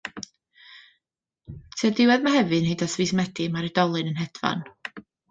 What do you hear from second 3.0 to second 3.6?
fis Medi